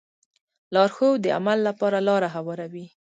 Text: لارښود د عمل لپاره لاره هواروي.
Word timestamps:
لارښود 0.73 1.17
د 1.23 1.27
عمل 1.37 1.59
لپاره 1.67 1.97
لاره 2.07 2.29
هواروي. 2.35 2.85